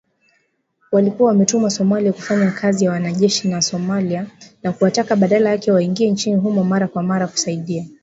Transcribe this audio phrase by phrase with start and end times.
[0.91, 4.25] Walikuwa wametumwa Somalia kufanya kazi na wanajeshi wa Somalia
[4.63, 7.85] na kuwataka badala yake waingie nchini humo mara kwa mara kusaidia